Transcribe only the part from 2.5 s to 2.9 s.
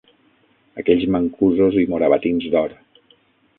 d'or